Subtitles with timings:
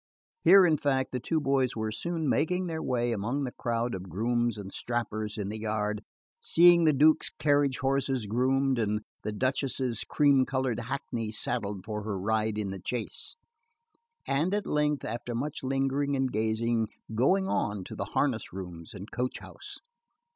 [0.43, 4.09] Here in fact the two boys were soon making their way among the crowd of
[4.09, 6.01] grooms and strappers in the yard,
[6.39, 12.17] seeing the Duke's carriage horses groomed, and the Duchess's cream coloured hackney saddled for her
[12.19, 13.35] ride in the chase;
[14.25, 19.11] and at length, after much lingering and gazing, going on to the harness rooms and
[19.11, 19.81] coach house.